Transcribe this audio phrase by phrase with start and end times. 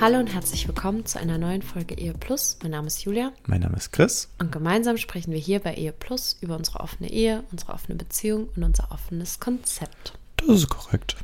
[0.00, 2.58] Hallo und herzlich willkommen zu einer neuen Folge Ehe Plus.
[2.62, 4.28] Mein Name ist Julia Mein Name ist Chris.
[4.38, 8.48] und gemeinsam sprechen wir hier bei Ehe Plus über unsere offene Ehe, unsere offene Beziehung
[8.54, 10.14] und unser offenes Konzept.
[10.36, 11.16] Das ist korrekt.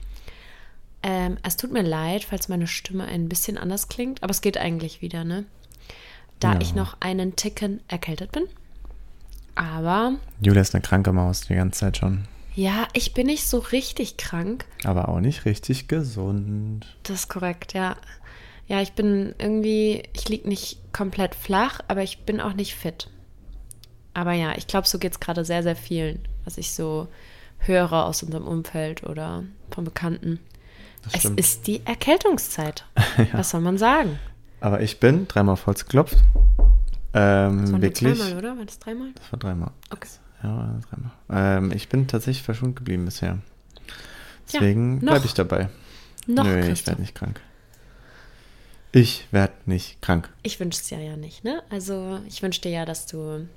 [1.02, 4.58] Ähm, es tut mir leid, falls meine Stimme ein bisschen anders klingt, aber es geht
[4.58, 5.44] eigentlich wieder, ne?
[6.40, 6.60] Da Ja.
[6.60, 8.44] ich noch einen Ticken erkältet bin.
[9.54, 12.24] Aber Julia ist eine kranke Maus die ganze Zeit schon.
[12.56, 14.64] ja, ich bin nicht so richtig krank.
[14.82, 16.86] Aber auch nicht richtig gesund.
[17.04, 17.96] Das ist korrekt, ja.
[18.66, 23.08] Ja, ich bin irgendwie, ich liege nicht komplett flach, aber ich bin auch nicht fit.
[24.14, 27.08] Aber ja, ich glaube, so geht es gerade sehr, sehr vielen, was ich so
[27.58, 30.38] höre aus unserem Umfeld oder von Bekannten.
[31.02, 31.40] Das Es stimmt.
[31.40, 32.86] ist die Erkältungszeit.
[33.32, 34.18] Was soll man sagen?
[34.60, 36.16] Aber ich bin dreimal auf Holz geklopft.
[37.12, 38.18] Ähm, Das waren wirklich.
[38.18, 38.56] zweimal, oder?
[38.56, 39.08] War das dreimal?
[39.14, 39.70] Das war dreimal.
[39.90, 40.08] Okay.
[40.42, 41.10] Ja, war dreimal.
[41.58, 43.28] Ähm, ich bin tatsächlich verschont geblieben bisher.
[43.28, 45.12] Ja, Deswegen noch.
[45.12, 45.68] bleibe ich dabei.
[46.26, 47.40] Noch, Nö, ich werde nicht krank.
[48.96, 50.30] Ich werde nicht krank.
[50.44, 51.64] Ich wünsche es ja ja nicht, ne?
[51.68, 53.48] Also ich wünsche dir ja, dass du,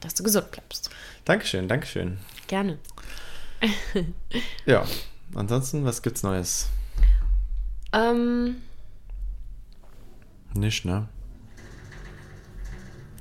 [0.00, 0.90] dass du gesund bleibst.
[1.24, 2.18] Dankeschön, Dankeschön.
[2.46, 2.78] Gerne.
[4.66, 4.84] Ja,
[5.34, 6.68] ansonsten, was gibt's Neues?
[7.94, 8.56] Ähm,
[10.52, 11.08] Nicht, ne?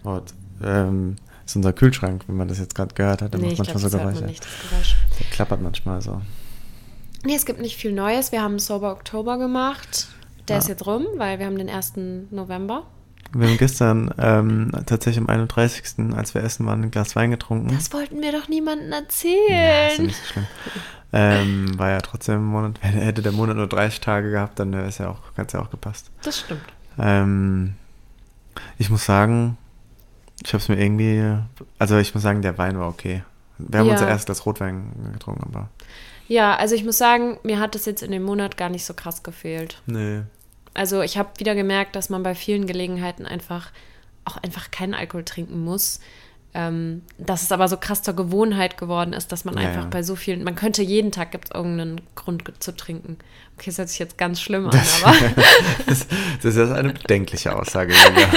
[0.03, 3.59] Und, ähm, ist unser Kühlschrank, wenn man das jetzt gerade gehört hat, der nee, macht
[3.59, 4.95] manchmal glaube, so das hört man Geräusche.
[4.99, 5.19] nicht.
[5.21, 6.21] Der klappert manchmal so.
[7.23, 8.33] Nee, es gibt nicht viel Neues.
[8.33, 10.09] Wir haben Sober Oktober gemacht.
[10.47, 10.61] Der Ja.
[10.61, 11.93] ist jetzt rum, weil wir haben den 1.
[12.31, 12.83] November.
[13.33, 17.73] Wir haben gestern ähm, tatsächlich am 31., als wir essen waren, ein Glas Wein getrunken.
[17.75, 19.91] Das wollten wir doch niemandem ja, ist erzählen.
[19.97, 20.47] ja nicht so schlimm.
[21.11, 24.85] Ähm, war ja trotzdem im Monat, hätte der Monat nur 30 Tage gehabt, dann wäre
[24.85, 26.11] es ja auch, ganz ja auch gepasst.
[26.23, 26.61] das stimmt.
[26.99, 27.75] Ähm,
[28.77, 29.57] ich muss sagen,
[30.43, 31.37] ich habe es mir irgendwie,
[31.79, 33.23] also ich muss sagen, der Wein war okay.
[33.57, 33.93] Wir haben Ja.
[33.93, 35.69] unser erstes Glas Rotwein getrunken, aber
[36.27, 38.93] Ja, also ich muss sagen, mir hat das jetzt in dem Monat gar nicht so
[38.93, 39.81] krass gefehlt.
[39.87, 40.21] nee.
[40.75, 43.71] Also ich habe wieder gemerkt, dass man bei vielen Gelegenheiten einfach
[44.25, 45.99] auch einfach keinen Alkohol trinken muss.
[46.57, 49.89] Ähm, dass es aber so krass zur Gewohnheit geworden ist, dass man Ja, einfach ja.
[49.89, 53.17] bei so vielen, man könnte jeden Tag gibt es irgendeinen Grund zu trinken.
[53.57, 55.13] Okay, das hört sich jetzt ganz schlimm an, aber
[55.85, 56.07] Das,
[56.41, 58.27] das ist eine bedenkliche Aussage, Julia.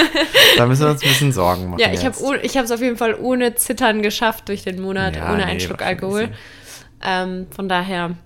[0.57, 1.79] Da müssen wir uns ein bisschen Sorgen machen.
[1.79, 2.17] ja, ich habe
[2.65, 5.83] es auf jeden Fall ohne Zittern geschafft durch den Monat, Ja, ohne nee, einen Schluck
[5.83, 6.31] Alkohol.
[7.05, 8.17] Ähm, von daher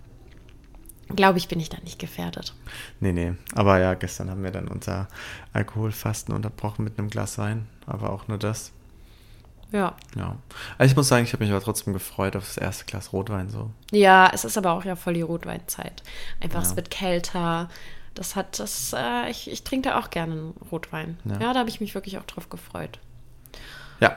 [1.17, 2.55] glaube ich, bin ich da nicht gefährdet.
[3.01, 3.35] Nee, nee.
[3.55, 5.09] Aber ja, gestern haben wir dann unser
[5.53, 7.67] Alkoholfasten unterbrochen mit einem Glas Wein.
[7.87, 8.73] Aber auch nur das.
[9.73, 9.97] Ja.
[10.17, 10.37] Ja.
[10.77, 13.49] Also ich muss sagen, ich habe mich aber trotzdem gefreut auf das erste Glas Rotwein
[13.49, 13.71] so.
[13.91, 16.03] Ja, es ist aber auch ja voll die Rotweinzeit.
[16.41, 16.77] Einfach, es Ja.
[16.77, 17.69] wird kälter.
[18.15, 21.19] Das hat das, äh, ich, ich trinke da auch gerne Rotwein.
[21.25, 21.53] Ja, Ja.
[21.55, 22.99] da habe ich mich wirklich auch drauf gefreut.
[24.01, 24.17] Ja.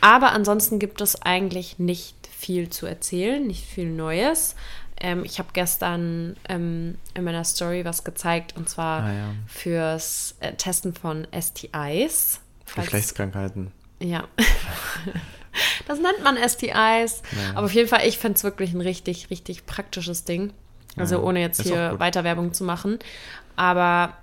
[0.00, 4.54] Aber ansonsten gibt es eigentlich nicht viel zu erzählen, nicht viel Neues.
[5.00, 9.24] Ähm, ich habe gestern ähm, in meiner Story was gezeigt und zwar Ah, ja.
[9.46, 12.40] fürs äh, Testen von STIs.
[12.74, 13.72] Geschlechtskrankheiten.
[14.00, 14.24] ja.
[15.86, 16.70] das nennt man STIs.
[16.72, 17.54] Ja.
[17.54, 20.52] Aber auf jeden Fall, ich finde es wirklich ein richtig, richtig praktisches Ding.
[20.96, 22.98] Also Ja, ohne jetzt hier weiter Werbung zu machen.
[23.56, 24.14] Aber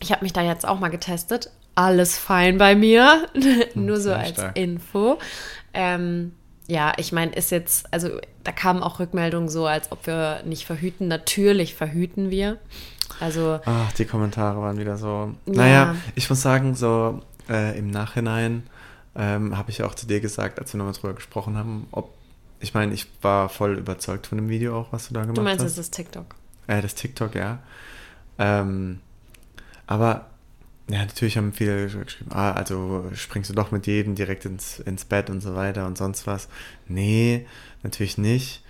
[0.00, 1.50] ich habe mich da jetzt auch mal getestet.
[1.74, 3.28] Alles fein bei mir.
[3.74, 4.58] Nur so als stark.
[4.58, 5.18] Info.
[5.72, 6.34] Ähm,
[6.72, 8.08] ja, ich meine, ist jetzt, also
[8.44, 11.06] da kamen auch Rückmeldungen so, als ob wir nicht verhüten.
[11.06, 12.56] Natürlich verhüten wir.
[13.20, 15.34] Also Ach, die Kommentare waren wieder so.
[15.44, 15.52] Ja.
[15.52, 17.20] Naja, ich muss sagen, so
[17.50, 18.62] äh, im Nachhinein
[19.14, 22.14] ähm, habe ich ja auch zu dir gesagt, als wir nochmal drüber gesprochen haben, ob.
[22.60, 25.42] Ich meine, ich war voll überzeugt von dem Video auch, was du da gemacht du
[25.42, 25.72] meinst, hast.
[25.72, 26.36] es ist TikTok.
[26.68, 27.58] Äh, das TikTok, ja.
[28.38, 29.00] Ähm,
[29.86, 30.26] aber,
[30.88, 35.04] ja, natürlich haben viele geschrieben, ah, also springst du doch mit jedem direkt ins, ins
[35.04, 36.48] Bett und so weiter und sonst was.
[36.88, 37.46] Nee,
[37.82, 38.62] natürlich nicht.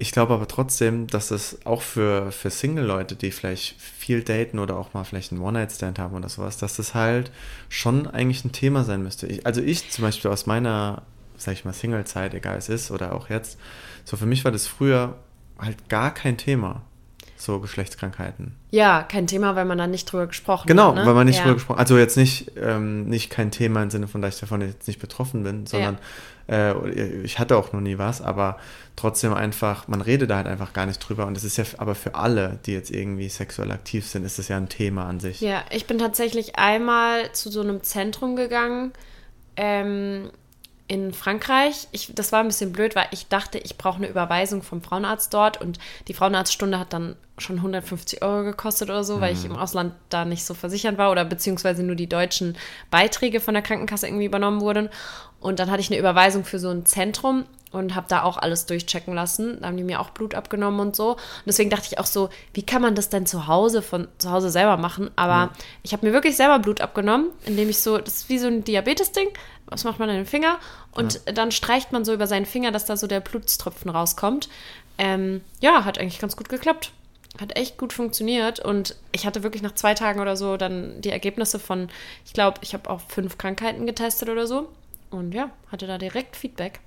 [0.00, 4.76] Ich glaube aber trotzdem, dass es auch für, für Single-Leute, die vielleicht viel daten oder
[4.76, 7.32] auch mal vielleicht einen One-Night-Stand haben oder sowas, dass das halt
[7.68, 9.26] schon eigentlich ein Thema sein müsste.
[9.26, 11.02] Ich, also ich zum Beispiel aus meiner,
[11.36, 13.58] sag ich mal, Single-Zeit, egal es ist oder auch jetzt,
[14.04, 15.16] so für mich war das früher
[15.58, 16.82] halt gar kein Thema.
[17.40, 18.54] So Geschlechtskrankheiten.
[18.70, 20.96] Ja, kein Thema, weil man da nicht drüber gesprochen Genau, hat.
[20.96, 21.06] ne?
[21.06, 21.42] weil man nicht ja.
[21.42, 24.60] drüber gesprochen Also jetzt nicht, ähm, nicht kein Thema im Sinne von, dass ich davon
[24.60, 25.98] jetzt nicht betroffen bin, sondern
[26.48, 26.74] äh,
[27.22, 28.58] ich hatte auch noch nie was, aber
[28.96, 31.26] trotzdem einfach, man redet da halt einfach gar nicht drüber.
[31.26, 34.48] Und es ist ja aber für alle, die jetzt irgendwie sexuell aktiv sind, ist das
[34.48, 35.40] ja ein Thema an sich.
[35.40, 38.92] Ja, ich bin tatsächlich einmal zu so einem Zentrum gegangen
[39.60, 40.30] ähm,
[40.88, 41.86] in Frankreich.
[41.92, 45.32] Ich, das war ein bisschen blöd, weil ich dachte, ich brauche eine Überweisung vom Frauenarzt
[45.32, 49.54] dort und die Frauenarztstunde hat dann schon 150 Euro gekostet oder so, weil ich im
[49.54, 52.56] Ausland da nicht so versichert war oder beziehungsweise nur die deutschen
[52.90, 54.88] Beiträge von der Krankenkasse irgendwie übernommen wurden.
[55.38, 58.66] Und dann hatte ich eine Überweisung für so ein Zentrum und habe da auch alles
[58.66, 59.58] durchchecken lassen.
[59.60, 61.12] Da haben die mir auch Blut abgenommen und so.
[61.12, 64.30] Und deswegen dachte ich auch so, wie kann man das denn zu Hause von zu
[64.30, 65.10] Hause selber machen?
[65.16, 65.50] Aber
[65.82, 68.64] ich habe mir wirklich selber Blut abgenommen, indem ich so, das ist wie so ein
[68.64, 69.28] Diabetes-Ding.
[69.66, 70.58] Was macht man an den Finger?
[70.92, 74.48] Und dann streicht man so über seinen Finger, dass da so der Blutstropfen rauskommt.
[74.96, 76.92] Ähm, ja, hat eigentlich ganz gut geklappt.
[77.38, 81.10] Hat echt gut funktioniert und ich hatte wirklich nach zwei Tagen oder so dann die
[81.10, 81.88] Ergebnisse von,
[82.24, 84.68] ich glaube, ich habe auch fünf Krankheiten getestet oder so.
[85.10, 86.80] Und ja, hatte da direkt Feedback.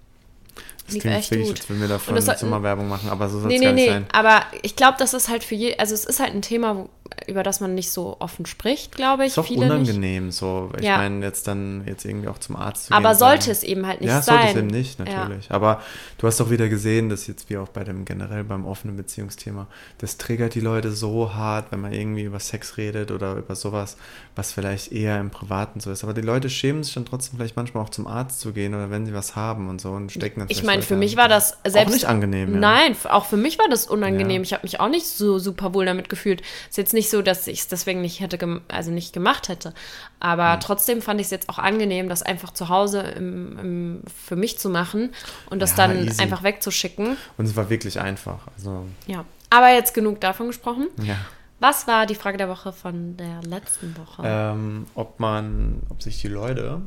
[0.85, 1.59] Das Lief klingt echt wirklich, gut.
[1.59, 3.71] als würden wir davon Und das immer Werbung machen, aber so soll Nee, es nee,
[3.71, 3.89] nicht nee.
[3.91, 4.05] sein.
[4.11, 6.89] Aber ich glaube, das ist halt für je, also es ist halt ein Thema,
[7.27, 9.29] über das man nicht so offen spricht, glaube ich.
[9.33, 9.71] Ist auch Viele nicht.
[9.71, 10.71] unangenehm, so.
[10.79, 10.97] Ich Ja.
[10.97, 13.11] meine, jetzt dann jetzt irgendwie auch zum Arzt zu Aber gehen.
[13.11, 14.35] und sollte sagen- es eben halt nicht ja, sein.
[14.37, 15.51] sollte es eben nicht, natürlich.
[15.51, 15.81] Aber
[16.17, 19.67] du hast doch wieder gesehen, dass jetzt wie auch bei dem generell beim offenen Beziehungsthema,
[19.99, 23.97] das triggert die Leute so hart, wenn man irgendwie über Sex redet oder über sowas,
[24.35, 26.03] was vielleicht eher im Privaten so ist.
[26.03, 28.89] Aber die Leute schämen sich dann trotzdem vielleicht manchmal auch zum Arzt zu gehen oder
[28.89, 31.57] wenn sie was haben und so und stecken dann Ich meine, für mich war das
[31.65, 31.87] selbst.
[31.89, 32.53] auch nicht angenehm.
[32.53, 32.59] Ja.
[32.59, 34.41] Nein, auch für mich war das unangenehm.
[34.41, 34.43] Ja.
[34.43, 36.41] Ich habe mich auch nicht so super wohl damit gefühlt.
[36.69, 39.73] Ist jetzt nicht so, dass ich es deswegen nicht hätte, also nicht gemacht hätte.
[40.19, 44.35] Aber trotzdem fand ich es jetzt auch angenehm, das einfach zu Hause im, im, für
[44.35, 45.11] mich zu machen
[45.49, 46.21] und das Ja, dann easy.
[46.21, 47.17] einfach wegzuschicken.
[47.37, 48.47] Und es war wirklich einfach.
[48.57, 49.25] Also, Ja.
[49.49, 50.87] Aber jetzt genug davon gesprochen.
[51.01, 51.15] ja.
[51.63, 54.23] Was war die Frage der Woche von der letzten Woche?
[54.25, 56.81] Ähm, ob man, ob sich die Leute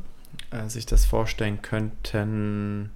[0.51, 2.91] äh, sich das vorstellen könnten,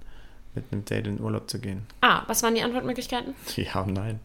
[0.54, 1.86] mit einem Date in Urlaub zu gehen.
[2.00, 3.34] ah, was waren die Antwortmöglichkeiten?
[3.56, 4.20] Ja und nein.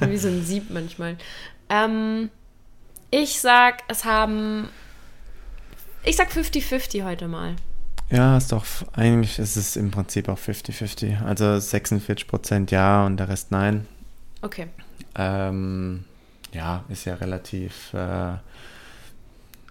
[0.00, 1.16] Wie so ein Sieb manchmal.
[1.68, 2.30] Ähm,
[3.10, 4.68] ich sag, es haben.
[6.04, 7.54] Ich sag 50-50 heute mal.
[8.10, 11.24] Ja, ist doch, eigentlich ist es im Prinzip auch 50-50.
[11.24, 13.86] Also 46% ja und der Rest nein.
[14.42, 14.66] Okay.
[15.14, 16.04] Ähm,
[16.52, 17.94] ja, ist ja relativ.
[17.94, 18.34] Äh,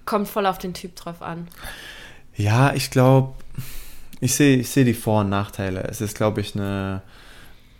[0.06, 1.48] Kommt voll auf den Typ drauf an.
[2.36, 3.36] ja, ich glaube,
[4.24, 5.84] ich sehe ich seh die Vor- und Nachteile.
[5.84, 7.02] Es ist, glaube ich, eine.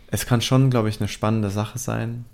[0.08, 2.24] Es kann schon, glaube ich, eine spannende Sache sein.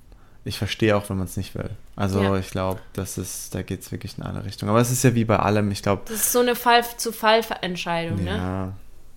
[0.45, 1.71] Ich verstehe auch, wenn man es nicht will.
[1.97, 2.37] Also Ja.
[2.37, 4.71] ich glaube, das ist, da geht es wirklich in alle Richtungen.
[4.71, 5.71] Aber es ist ja wie bei allem.
[5.71, 8.37] Ich glaube, Das ist so eine Fall-zu-Fall-Entscheidung, ne?
[8.37, 8.73] Ja,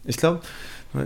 [0.06, 0.42] ich glaube,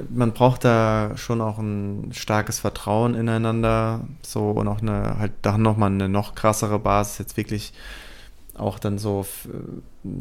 [0.09, 5.61] man braucht da schon auch ein starkes Vertrauen ineinander, so und auch eine halt dann
[5.61, 7.73] noch mal eine noch krassere Basis jetzt wirklich
[8.55, 9.25] auch dann so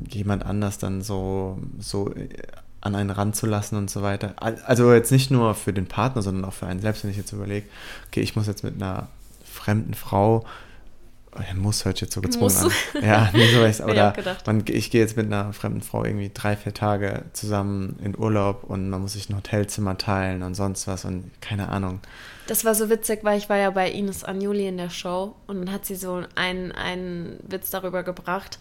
[0.08, 2.28] jemand anders dann so so äh,
[2.86, 4.34] an einen ranzulassen und so weiter.
[4.36, 7.16] Al- Also jetzt nicht nur für den Partner, sondern auch für einen selbst, wenn ich
[7.16, 7.66] jetzt überlege,
[8.08, 9.08] okay, ich muss jetzt mit einer
[9.44, 10.44] fremden Frau
[11.54, 12.64] muss hört sich jetzt so gezwungen Muss.
[12.94, 13.04] an.
[13.04, 14.46] Ja, nee, so oder auch gedacht.
[14.46, 18.64] man, ich gehe jetzt mit einer fremden Frau irgendwie drei, vier Tage zusammen in Urlaub
[18.64, 22.00] und man muss sich ein Hotelzimmer teilen und sonst was und keine Ahnung.
[22.46, 25.58] Das war so witzig, weil ich war ja bei Ines Anjuli in der Show und
[25.58, 28.58] dann hat sie so einen, einen Witz darüber gebracht,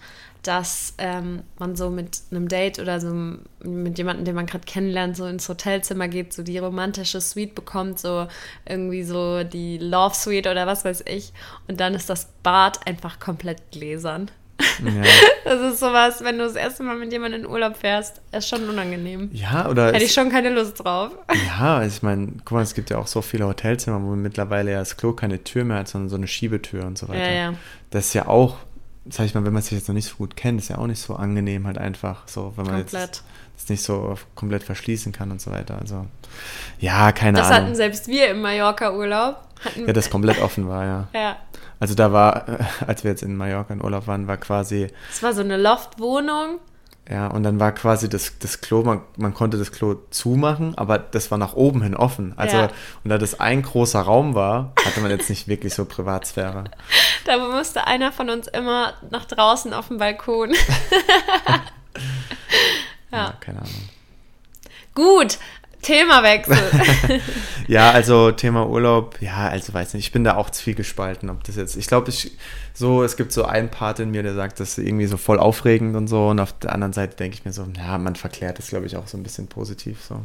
[0.48, 5.18] dass ähm, man so mit einem Date oder so mit jemandem, den man gerade kennenlernt,
[5.18, 8.28] so ins Hotelzimmer geht, so die romantische Suite bekommt, so
[8.68, 11.34] irgendwie so die Love Suite oder was weiß ich.
[11.68, 14.30] Und dann ist das Bad einfach komplett gläsern.
[14.84, 15.04] Ja,
[15.44, 18.68] Das ist sowas, wenn du das erste Mal mit jemandem in Urlaub fährst, ist schon
[18.68, 19.30] unangenehm.
[19.34, 21.12] ja oder Hätte ich schon keine Lust drauf.
[21.48, 24.80] Ja, ich meine, guck mal, es gibt ja auch so viele Hotelzimmer, wo mittlerweile ja
[24.80, 27.32] das Klo keine Tür mehr hat, sondern so eine Schiebetür und so weiter.
[27.32, 27.54] Ja, ja.
[27.90, 28.58] Das ist ja auch,
[29.10, 30.88] sag ich mal, wenn man sich jetzt noch nicht so gut kennt, ist ja auch
[30.88, 33.02] nicht so angenehm halt einfach, so, wenn man Komplett.
[33.08, 33.24] jetzt
[33.56, 35.78] das nicht so komplett verschließen kann und so weiter.
[35.80, 36.06] Also,
[36.80, 37.66] ja, keine Das Ahnung.
[37.68, 39.38] hatten selbst wir im Mallorca-Urlaub.
[39.88, 41.08] Ja, das komplett offen war, ja.
[41.14, 41.38] ja.
[41.80, 42.46] Also da war,
[42.88, 46.60] als wir jetzt in Mallorca in Urlaub waren, war quasi, Es war so eine Loftwohnung.
[47.10, 50.98] Ja, und dann war quasi das, das Klo, man, man konnte das Klo zumachen, aber
[50.98, 52.34] das war nach oben hin offen.
[52.38, 52.70] Also, Ja.
[53.04, 56.64] und da das ein großer Raum war, hatte man jetzt nicht wirklich so Privatsphäre.
[57.26, 60.54] Da musste einer von uns immer nach draußen auf dem Balkon.
[63.12, 63.90] Ja, keine Ahnung.
[64.94, 65.38] Gut,
[65.86, 66.58] Themawechsel.
[67.68, 71.32] Ja, also Thema Urlaub, ja, also weiß nicht, ich bin da auch zu viel gespalten,
[71.32, 72.38] ob das jetzt, ich glaube, ich,
[72.76, 75.40] so, es gibt so einen Part in mir, der sagt, das ist irgendwie so voll
[75.40, 78.60] aufregend und so, und auf der anderen Seite denke ich mir so, ja, man verklärt
[78.60, 80.22] das, glaube ich, auch so ein bisschen positiv, so.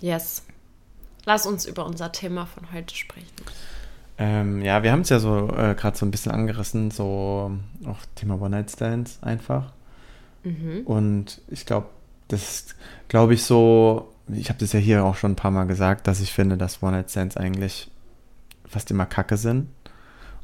[0.00, 0.44] yes.
[1.24, 3.26] Lass uns über unser Thema von heute sprechen.
[4.18, 7.52] Ähm, ja, wir haben es ja so äh, gerade so ein bisschen angerissen, so
[7.86, 9.72] auch Thema One-Night-Stands einfach.
[10.42, 10.82] Mhm.
[10.84, 11.86] Und ich glaube,
[12.28, 12.66] das
[13.08, 16.20] glaube ich so, ich habe das ja hier auch schon ein paar Mal gesagt, dass
[16.20, 17.90] ich finde, dass One-Night-Stands eigentlich
[18.66, 19.68] fast immer Kacke sind.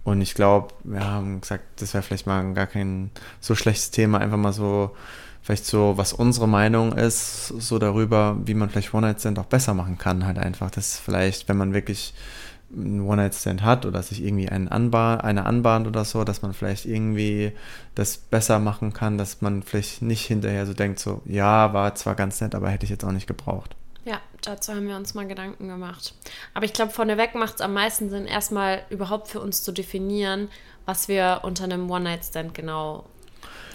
[0.05, 4.19] Und ich glaube, wir haben gesagt, das wäre vielleicht mal gar kein so schlechtes Thema,
[4.19, 4.95] einfach mal so,
[5.43, 9.99] vielleicht so, was unsere Meinung ist, so darüber, wie man vielleicht One-Night-Stand auch besser machen
[9.99, 10.71] kann, halt einfach.
[10.71, 12.15] Das vielleicht, wenn man wirklich
[12.73, 16.85] einen One-Night-Stand hat oder sich irgendwie einen anbahnt, eine anbahnt oder so, dass man vielleicht
[16.85, 17.53] irgendwie
[17.95, 22.15] das besser machen kann, dass man vielleicht nicht hinterher so denkt, so, ja, war zwar
[22.15, 23.75] ganz nett, aber hätte ich jetzt auch nicht gebraucht.
[24.05, 26.15] Ja, dazu haben wir uns mal Gedanken gemacht.
[26.55, 30.49] Aber ich glaube, vorneweg macht es am meisten Sinn, erstmal überhaupt für uns zu definieren,
[30.87, 33.05] was wir unter einem One-Night-Stand genau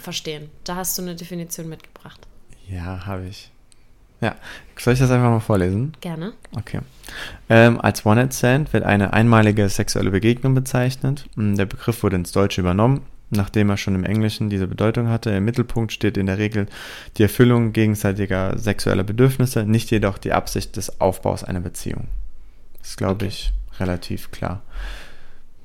[0.02, 0.50] verstehen.
[0.64, 2.20] Da hast du eine Definition mitgebracht.
[2.68, 3.53] Ja, habe ich.
[4.24, 4.36] Ja,
[4.78, 5.92] soll ich das einfach mal vorlesen?
[6.02, 6.32] Gerne.
[6.56, 6.80] Okay.
[7.50, 11.26] Ähm, als One-Night-Stand wird eine einmalige sexuelle Begegnung bezeichnet.
[11.36, 13.02] Mm, Der Begriff wurde ins Deutsche übernommen,
[13.32, 15.32] nachdem er schon im Englischen diese Bedeutung hatte.
[15.32, 16.68] Im Mittelpunkt steht in der Regel
[17.18, 22.08] die Erfüllung gegenseitiger sexueller Bedürfnisse, nicht jedoch die Absicht des Aufbaus einer Beziehung.
[22.80, 23.28] Das ist, glaube Okay.
[23.28, 24.62] ich, relativ klar.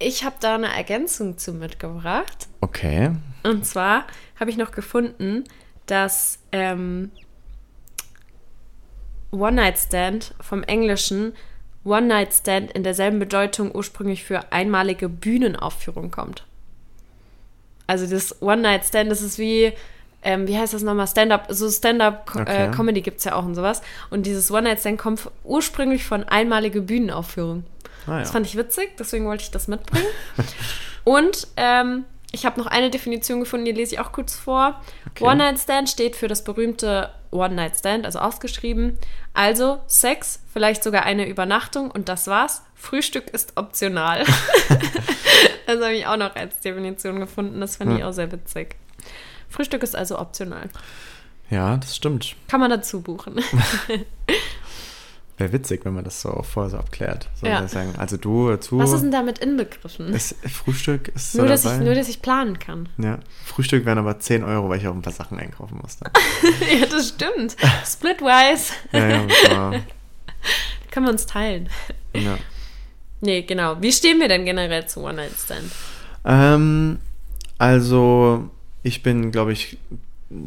[0.00, 2.48] Ich habe da eine Ergänzung zu mitgebracht.
[2.60, 3.10] Okay.
[3.44, 4.04] Und zwar
[4.40, 5.44] habe ich noch gefunden,
[5.86, 7.10] dass ähm,
[9.30, 11.34] One-Night-Stand vom Englischen
[11.84, 16.44] One-Night-Stand in derselben Bedeutung ursprünglich für einmalige Bühnenaufführung kommt.
[17.86, 19.72] Also das One-Night-Stand, das ist wie,
[20.22, 23.02] ähm, wie heißt das nochmal, Stand-up, so Stand-up-Comedy Okay.
[23.02, 23.80] gibt es ja auch und sowas.
[24.10, 27.64] Und dieses One-Night-Stand kommt ursprünglich von einmalige Bühnenaufführung.
[28.06, 28.32] Ah, Das ja.
[28.32, 30.06] fand ich witzig, deswegen wollte ich das mitbringen.
[31.04, 34.80] Und ähm, ich habe noch eine Definition gefunden, die lese ich auch kurz vor.
[35.10, 35.24] Okay.
[35.24, 38.98] One-Night-Stand steht für das berühmte One-Night-Stand, also ausgeschrieben.
[39.34, 42.62] Also Sex, vielleicht sogar eine Übernachtung und das war's.
[42.74, 44.24] Frühstück ist optional.
[45.66, 47.60] das habe ich auch noch als Definition gefunden.
[47.60, 48.76] Das fand ich auch sehr witzig.
[49.48, 50.68] Frühstück ist also optional.
[51.50, 52.36] ja, das stimmt.
[52.48, 53.36] Kann man dazu buchen.
[55.38, 57.28] Wäre witzig, wenn man das so vorher so abklärt.
[57.40, 57.66] So Ja.
[57.68, 58.78] sagen, also du dazu.
[58.78, 60.08] Was ist denn damit inbegriffen?
[60.12, 61.84] ist, Frühstück ist so Nur dass, ich, dabei.
[61.84, 62.88] nur, dass ich planen kann.
[62.98, 66.10] Ja, Frühstück wären aber 10 Euro, weil ich auch ein paar Sachen einkaufen musste.
[66.80, 67.56] ja, das stimmt.
[67.86, 68.72] Splitwise.
[68.92, 69.80] ja, ja, aber,
[70.90, 71.68] Können wir uns teilen.
[72.14, 72.36] ja.
[73.20, 73.80] Nee, genau.
[73.82, 75.72] Wie stehen wir denn generell zu One-Night-Stand?
[76.24, 76.98] Ähm,
[77.58, 78.48] also,
[78.84, 79.76] ich bin, glaube ich,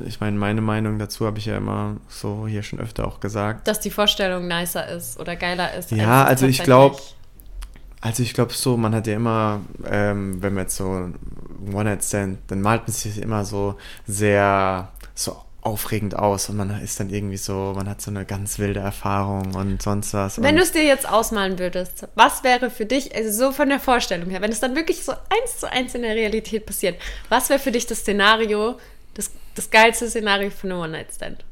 [0.06, 3.68] ich meine, meine Meinung dazu habe ich ja immer so hier schon öfter auch gesagt.
[3.68, 5.92] Dass die Vorstellung nicer ist oder geiler ist.
[5.92, 7.02] Ja, als also ich tatsächlich- glaub-
[8.04, 11.10] Also ich glaube so, man hat ja immer, ähm, wenn man jetzt so
[11.72, 13.76] One-Night-Stand, dann malt man sich immer so
[14.08, 18.58] sehr so aufregend aus und man ist dann irgendwie so, man hat so eine ganz
[18.58, 20.42] wilde Erfahrung und sonst was.
[20.42, 23.80] Wenn du es dir jetzt ausmalen würdest, was wäre für dich, also so von der
[23.80, 27.50] Vorstellung her, wenn es dann wirklich so eins zu eins in der Realität passiert, was
[27.50, 28.80] wäre für dich das Szenario,
[29.14, 31.44] das, das geilste Szenario für eine One-Night-Stand?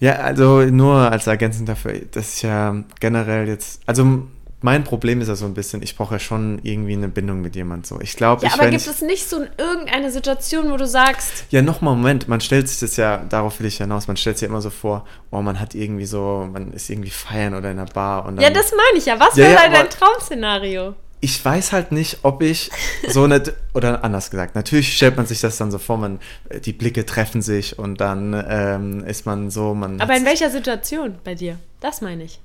[0.00, 4.24] Ja, also nur als Ergänzung dafür, das ist ja generell jetzt, also
[4.60, 7.54] mein Problem ist ja so ein bisschen, ich brauche ja schon irgendwie eine Bindung mit
[7.54, 8.00] jemand so.
[8.00, 11.44] Ich glaube, Ja, ich aber gibt ich, es nicht so irgendeine Situation, wo du sagst,
[11.50, 14.46] Ja, nochmal, Moment, man stellt sich das ja, darauf will ich hinaus, man stellt sich
[14.46, 17.78] ja immer so vor, oh, man hat irgendwie so, man ist irgendwie feiern oder in
[17.78, 20.94] einer Bar und dann, ja, das meine ich ja, was Ja, wäre ja, dein Traum-Szenario?
[21.24, 22.70] Ich weiß halt nicht, ob ich
[23.08, 26.20] so eine, oder anders gesagt, natürlich stellt man sich das dann so vor, man,
[26.66, 31.16] die Blicke treffen sich und dann ähm, ist man so, man Aber in welcher Situation
[31.24, 31.58] bei dir?
[31.80, 32.40] Das meine ich.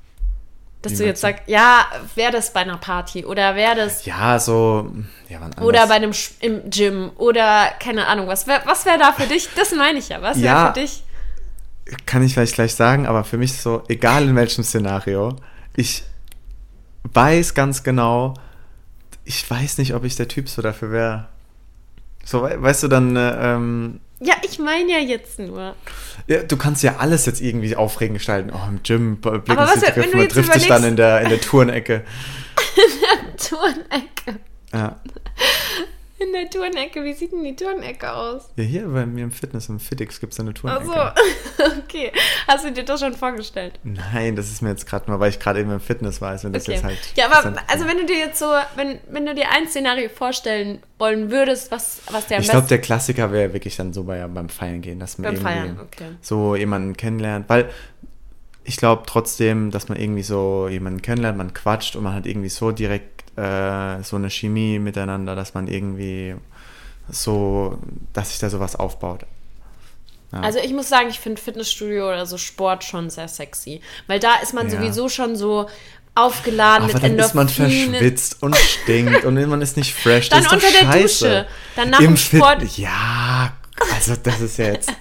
[0.82, 4.90] Dass du jetzt sagst, ja, wäre das bei einer Party oder wäre das ja, so,
[5.28, 9.12] ja, oder bei einem Sch- im Gym oder keine Ahnung, was wäre was wär da
[9.12, 9.50] für dich?
[9.58, 10.22] Das meine ich ja.
[10.22, 10.68] Was wäre Ja.
[10.74, 11.04] für dich?
[12.06, 15.36] kann ich vielleicht gleich sagen, aber für mich ist so, egal in welchem Szenario,
[15.76, 16.04] ich
[17.14, 18.36] weiß ganz genau,
[19.30, 21.28] ich weiß nicht, ob ich der Typ so dafür wäre.
[22.26, 25.76] So, we- weißt du, dann, äh, ähm, Ja, ich meine ja jetzt nur.
[26.28, 28.50] ja, du kannst ja alles jetzt irgendwie aufregend gestalten.
[28.52, 31.22] Oh, im Gym, b- blicken Aber was, sie wenn du trifft sich dann in der,
[31.22, 32.04] in der Turnecke.
[33.38, 34.40] Turnecke.
[34.74, 35.00] Ja.
[36.40, 38.50] Der Turnecke, wie sieht denn die Turnecke aus?
[38.56, 40.90] ja, hier bei mir im Fitness, im Fitix gibt es eine Turnecke.
[40.90, 41.22] Achso,
[41.84, 42.12] okay.
[42.48, 43.78] Hast du dir das schon vorgestellt?
[43.84, 46.42] Nein, das ist mir jetzt gerade nur, weil ich gerade eben im Fitness war.
[46.42, 46.74] Wenn das Okay.
[46.74, 49.68] jetzt halt ja, aber also wenn du dir jetzt so, wenn, wenn du dir ein
[49.68, 54.04] Szenario vorstellen wollen würdest, was, was der Ich glaube, der Klassiker wäre wirklich dann so
[54.04, 56.06] bei, beim Feiern gehen, dass man beim irgendwie Feiern, okay.
[56.22, 57.50] so jemanden kennenlernt.
[57.50, 57.70] Weil
[58.64, 62.50] ich glaube trotzdem, dass man irgendwie so jemanden kennenlernt, man quatscht und man hat irgendwie
[62.50, 66.36] so direkt äh, so eine Chemie miteinander, dass man irgendwie
[67.10, 67.80] so,
[68.14, 69.26] dass sich da sowas aufbaut.
[70.32, 70.42] Ja.
[70.42, 73.82] Also ich muss sagen, ich finde Fitnessstudio oder so Sport schon sehr sexy.
[74.08, 74.78] Weil da ist man Ja.
[74.80, 75.68] sowieso schon so
[76.16, 77.90] aufgeladen Aber mit dann ist man Endorphinen.
[77.92, 80.30] verschwitzt und stinkt und man ist nicht fresh.
[80.30, 81.02] Dann das ist unter der scheiße.
[81.26, 81.48] Dusche.
[81.76, 82.62] Dann nach Im dem Sport.
[82.62, 83.54] Fit ja,
[83.96, 84.92] also das ist ja jetzt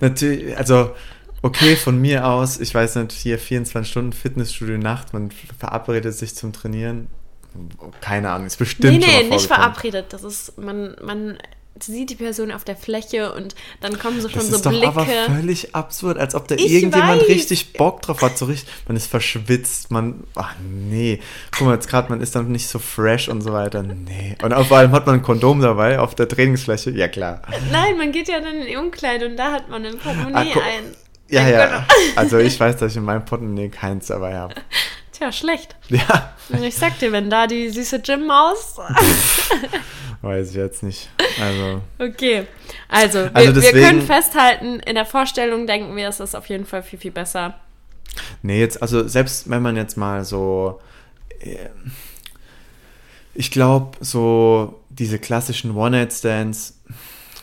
[0.00, 0.94] natürlich, also
[1.42, 6.34] okay, von mir aus, ich weiß nicht, hier 24 Stunden Fitnessstudio Nacht, man verabredet sich
[6.34, 7.08] zum Trainieren.
[8.00, 10.06] Keine Ahnung, ist bestimmt Nee, nee, nicht verabredet.
[10.12, 11.38] Das ist, man, man
[11.82, 14.82] sieht die Person auf der Fläche und dann kommen so schon Das so ist doch
[14.86, 15.32] aber Blicke.
[15.32, 17.28] völlig absurd, als ob da Ich irgendjemand weiß.
[17.28, 18.36] richtig Bock drauf hat.
[18.36, 21.20] So richtig, man ist verschwitzt, man, ach nee.
[21.56, 23.82] Guck mal, jetzt gerade, man ist dann nicht so fresh und so weiter.
[23.82, 24.36] Nee.
[24.42, 26.90] Und vor allem hat man ein Kondom dabei auf der Trainingsfläche.
[26.90, 27.40] Ja, klar.
[27.72, 30.60] Nein, man geht ja dann in die Umkleide und da hat man ein Portemonnaie Ah,
[30.60, 30.94] ein.
[31.30, 31.86] Ja, ja.
[32.16, 34.54] Also ich weiß, dass ich in meinem Portemonnaie keins dabei habe.
[35.20, 35.76] Tja, schlecht.
[35.90, 38.78] Ja, Und ich sag dir, wenn da die süße Gym-Maus.
[40.22, 41.10] weiß ich jetzt nicht.
[41.42, 42.46] Also, Okay.
[42.88, 46.46] Also, wir, Also wir deswegen- können festhalten, in der Vorstellung denken wir, es ist auf
[46.48, 47.60] jeden Fall viel, viel besser.
[48.40, 50.80] nee, jetzt, also selbst wenn man jetzt mal so,
[51.40, 51.68] äh,
[53.34, 56.80] ich glaube, so diese klassischen One-Night-Stands,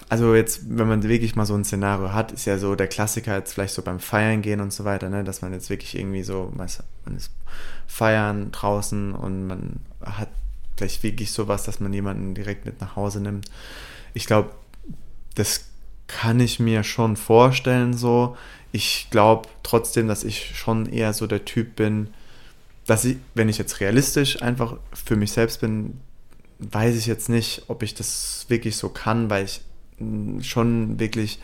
[0.09, 3.35] also jetzt, wenn man wirklich mal so ein Szenario hat, ist ja so der Klassiker
[3.35, 6.23] jetzt vielleicht so beim Feiern gehen und so weiter, ne, dass man jetzt wirklich irgendwie
[6.23, 7.31] so, man ist
[7.87, 10.29] feiern draußen und man hat
[10.77, 13.49] vielleicht wirklich sowas, dass man jemanden direkt mit nach Hause nimmt.
[14.13, 14.51] Ich glaube,
[15.35, 15.65] das
[16.07, 18.37] kann ich mir schon vorstellen so.
[18.71, 22.13] Ich glaube trotzdem, dass ich schon eher so der Typ bin,
[22.85, 25.99] dass ich, wenn ich jetzt realistisch einfach für mich selbst bin,
[26.59, 29.61] weiß ich jetzt nicht, ob ich das wirklich so kann, weil ich
[30.41, 31.39] schon wirklich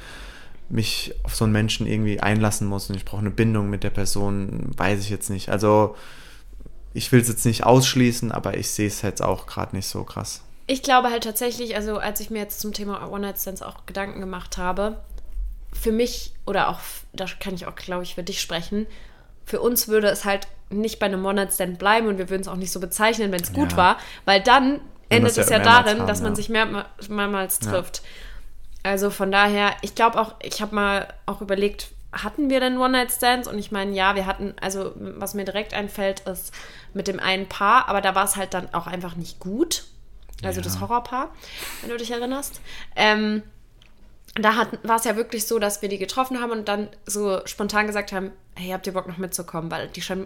[0.70, 3.90] mich auf so einen Menschen irgendwie einlassen muss und ich brauche eine Bindung mit der
[3.90, 5.50] Person, weiß ich jetzt nicht.
[5.50, 5.96] Also
[6.94, 10.04] ich will es jetzt nicht ausschließen, aber ich sehe es jetzt auch gerade nicht so
[10.04, 10.42] krass.
[10.68, 14.58] Ich glaube halt tatsächlich, also als ich mir jetzt zum Thema One-Night-Stands auch Gedanken gemacht
[14.58, 14.98] habe,
[15.74, 16.80] für mich oder auch,
[17.12, 18.88] da kann ich auch, glaube ich, für dich sprechen,
[19.46, 22.56] für uns würde es halt nicht bei einem One-Night-Stand bleiben und wir würden es auch
[22.56, 23.78] nicht so bezeichnen, wenn es gut Ja.
[23.78, 24.80] war, weil dann
[25.10, 26.36] endet es ja ja darin, haben, dass man ja.
[26.36, 28.02] sich mehr, mehrmals trifft.
[28.84, 33.48] Also von daher, ich glaube auch, ich habe mal auch überlegt, hatten wir denn One-Night-Stands?
[33.48, 36.54] Und ich meine, ja, wir hatten, also was mir direkt einfällt, ist
[36.94, 39.86] mit dem einen Paar, aber da war es halt dann auch einfach nicht gut.
[40.44, 40.64] Also Ja.
[40.66, 41.30] das Horrorpaar,
[41.82, 42.60] wenn du dich erinnerst.
[42.96, 43.44] Ähm,
[44.36, 47.88] da war es ja wirklich so, dass wir die getroffen haben und dann so spontan
[47.88, 49.72] gesagt haben, hey, habt ihr Bock noch mitzukommen?
[49.72, 50.26] Weil die schon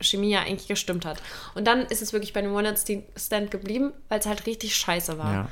[0.00, 1.22] Chemie ja eigentlich gestimmt hat.
[1.54, 5.32] Und dann ist es wirklich bei einem One-Night-Stand geblieben, weil es halt richtig scheiße war.
[5.32, 5.48] Ja.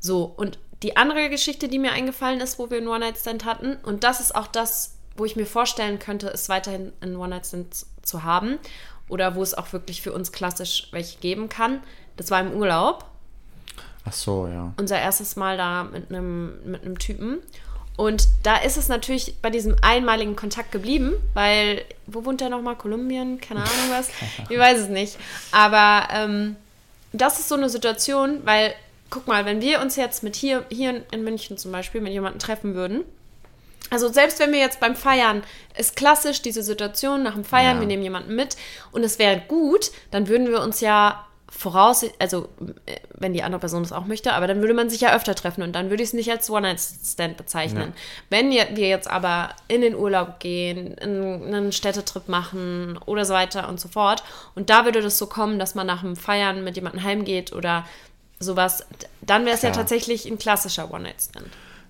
[0.00, 4.04] So, und die andere Geschichte, die mir eingefallen ist, wo wir einen One-Night-Stand hatten, und
[4.04, 8.58] das ist auch das, wo ich mir vorstellen könnte, es weiterhin einen One-Night-Stand zu haben,
[9.08, 11.82] oder wo es auch wirklich für uns klassisch welche geben kann.
[12.16, 13.04] Das war im Urlaub.
[14.04, 14.72] Ach so, ja.
[14.78, 17.38] unser erstes Mal da mit einem, mit einem Typen.
[17.96, 22.76] Und da ist es natürlich bei diesem einmaligen Kontakt geblieben, weil, wo wohnt der nochmal?
[22.76, 23.40] Kolumbien?
[23.40, 24.08] Keine Ahnung was.
[24.48, 25.16] Ich weiß es nicht.
[25.52, 26.56] Aber ähm,
[27.12, 28.74] das ist so eine Situation, weil,
[29.10, 32.38] guck mal, wenn wir uns jetzt mit hier, hier in München zum Beispiel mit jemandem
[32.40, 33.04] treffen würden,
[33.90, 35.42] also selbst wenn wir jetzt beim Feiern,
[35.76, 37.80] ist klassisch diese Situation nach dem Feiern, Ja.
[37.80, 38.56] wir nehmen jemanden mit
[38.90, 42.48] und es wäre gut, dann würden wir uns ja voraus, also
[42.86, 45.34] äh, wenn die andere Person das auch möchte, aber dann würde man sich ja öfter
[45.34, 47.92] treffen und dann würde ich es nicht als One-Night-Stand bezeichnen.
[47.94, 48.02] Ja.
[48.30, 53.68] Wenn wir jetzt aber in den Urlaub gehen, in einen Städtetrip machen oder so weiter
[53.68, 56.76] und so fort und da würde das so kommen, dass man nach dem Feiern mit
[56.76, 57.86] jemandem heimgeht oder
[58.40, 58.84] sowas,
[59.20, 61.46] dann wäre es ja tatsächlich ein klassischer One-Night-Stand.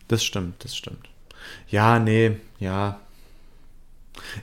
[0.08, 1.08] Das stimmt, das stimmt.
[1.68, 3.00] Ja, nee, ja.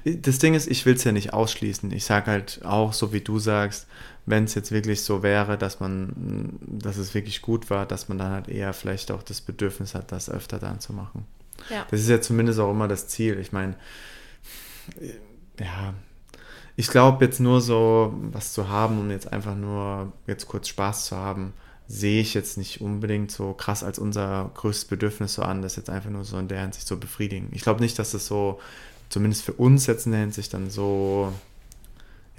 [0.03, 1.91] Das Ding ist, ich will es ja nicht ausschließen.
[1.91, 3.85] Ich sage halt auch, so wie du sagst,
[4.29, 8.19] wenn es jetzt wirklich so wäre, dass man, dass es wirklich gut war, dass man
[8.19, 11.25] dann halt eher vielleicht auch das Bedürfnis hat, das öfter dann zu machen.
[11.71, 11.85] Ja.
[11.89, 13.39] Das ist ja zumindest auch immer das Ziel.
[13.39, 13.75] Ich meine,
[15.59, 15.95] ja,
[16.75, 21.05] ich glaube jetzt nur so was zu haben, um jetzt einfach nur jetzt kurz Spaß
[21.05, 21.53] zu haben,
[21.87, 25.89] sehe ich jetzt nicht unbedingt so krass als unser größtes Bedürfnis so an, das jetzt
[25.89, 27.49] einfach nur so in der Hinsicht so befriedigen.
[27.51, 28.59] Ich glaube nicht, dass das so,
[29.09, 31.33] zumindest für uns jetzt in der Hinsicht dann so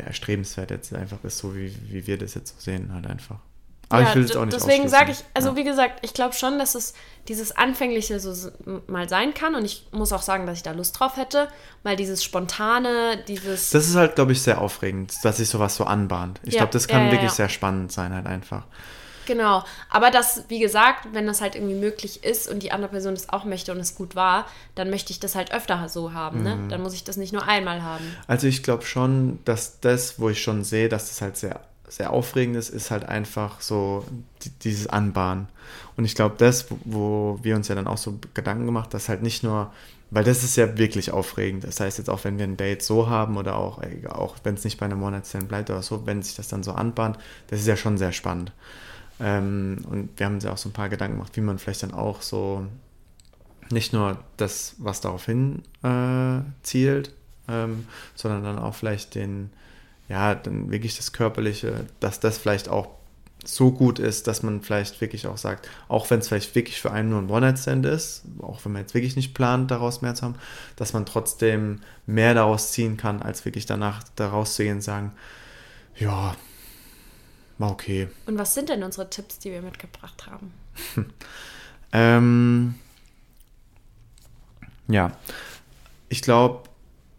[0.00, 3.38] ja, erstrebenswert jetzt einfach ist, so wie, wie wir das jetzt so sehen, halt einfach.
[3.90, 5.56] Aber ja, ich will es auch nicht Deswegen sage ich, also ja.
[5.56, 6.94] wie gesagt, ich glaube schon, dass es
[7.26, 8.50] dieses Anfängliche so
[8.86, 11.48] mal sein kann und ich muss auch sagen, dass ich da Lust drauf hätte,
[11.82, 13.70] mal dieses Spontane, dieses...
[13.70, 16.40] Das ist halt, glaube ich, sehr aufregend, dass sich sowas so anbahnt.
[16.44, 18.66] Ich Ja, glaube, das kann wirklich sehr spannend sein, halt einfach.
[19.30, 23.14] Genau, aber das, wie gesagt, wenn das halt irgendwie möglich ist und die andere Person
[23.14, 26.42] das auch möchte und es gut war, dann möchte ich das halt öfter so haben,
[26.42, 26.56] ne?
[26.56, 26.68] Mhm.
[26.68, 28.04] Dann muss ich das nicht nur einmal haben.
[28.26, 32.12] Also ich glaube schon, dass das, wo ich schon sehe, dass das halt sehr, sehr
[32.12, 34.04] aufregend ist, ist halt einfach so
[34.42, 35.46] die, dieses Anbahnen.
[35.96, 39.08] Und ich glaube, das, wo, wo wir uns ja dann auch so Gedanken gemacht, dass
[39.08, 39.72] halt nicht nur,
[40.10, 41.62] weil das ist ja wirklich aufregend.
[41.62, 44.56] Das heißt jetzt auch, wenn wir ein Date so haben oder auch, äh, auch wenn
[44.56, 47.16] es nicht bei einem One-Night-Stand bleibt oder so, wenn sich das dann so anbahnt,
[47.46, 48.50] das ist ja schon sehr spannend.
[49.20, 51.82] Ähm, und wir haben uns ja auch so ein paar Gedanken gemacht, wie man vielleicht
[51.82, 52.66] dann auch so
[53.70, 57.12] nicht nur das, was darauf hin äh, zielt,
[57.48, 59.50] ähm, sondern dann auch vielleicht den,
[60.08, 62.88] ja, dann wirklich das Körperliche, dass das vielleicht auch
[63.44, 66.90] so gut ist, dass man vielleicht wirklich auch sagt, auch wenn es vielleicht wirklich für
[66.90, 70.24] einen nur ein One-Night-Stand ist, auch wenn man jetzt wirklich nicht plant, daraus mehr zu
[70.24, 70.34] haben,
[70.76, 75.12] dass man trotzdem mehr daraus ziehen kann, als wirklich danach daraus zu gehen und sagen,
[75.96, 76.34] ja,
[77.60, 78.08] war okay.
[78.26, 80.52] Und was sind denn unsere Tipps, die wir mitgebracht haben?
[81.92, 82.76] Ähm,
[84.86, 85.10] ja,
[86.08, 86.68] ich glaube,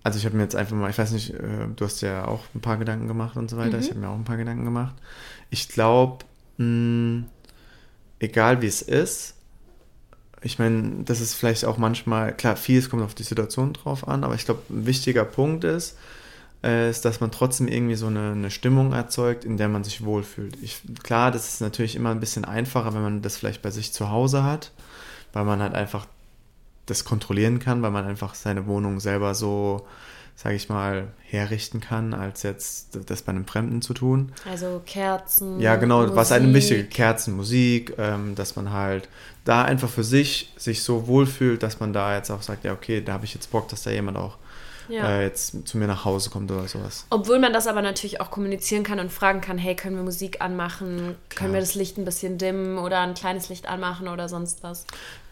[0.01, 2.45] also ich habe mir jetzt einfach mal, ich weiß nicht, äh, du hast ja auch
[2.55, 3.79] ein paar Gedanken gemacht und so weiter.
[3.79, 4.95] Ich habe mir auch ein paar Gedanken gemacht.
[5.49, 6.23] Ich glaube,
[8.19, 9.35] egal wie es ist,
[10.41, 14.23] ich meine, das ist vielleicht auch manchmal, klar, vieles kommt auf die Situation drauf an,
[14.23, 15.97] aber ich glaube, ein wichtiger Punkt ist,
[16.63, 20.57] ist, dass man trotzdem irgendwie so eine, eine Stimmung erzeugt, in der man sich wohlfühlt.
[20.61, 23.93] Ich, klar, das ist natürlich immer ein bisschen einfacher, wenn man das vielleicht bei sich
[23.93, 24.71] zu Hause hat,
[25.33, 26.05] weil man halt einfach
[26.85, 29.87] das kontrollieren kann, weil man einfach seine Wohnung selber so,
[30.35, 34.31] sage ich mal, herrichten kann, als jetzt das bei einem Fremden zu tun.
[34.47, 35.59] Also Kerzen.
[35.59, 36.71] Ja, genau, was einem Musik.
[36.71, 39.09] wichtig Kerzen, Musik, ähm, dass man halt
[39.45, 43.01] da einfach für sich sich so wohlfühlt, dass man da jetzt auch sagt, ja, okay,
[43.01, 44.37] da habe ich jetzt Bock, dass da jemand auch
[44.91, 45.07] Ja.
[45.09, 47.05] äh, jetzt zu mir nach Hause kommt oder sowas.
[47.09, 50.41] Obwohl man das aber natürlich auch kommunizieren kann und fragen kann, hey, können wir Musik
[50.41, 50.87] anmachen?
[50.97, 51.53] Können Klar.
[51.53, 54.85] wir das Licht ein bisschen dimmen oder ein kleines Licht anmachen oder sonst was?